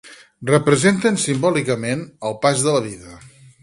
Representen 0.51 1.19
simbòlicament 1.25 2.03
el 2.31 2.37
pas 2.47 2.69
de 2.69 2.79
la 2.79 2.85
vida. 2.91 3.25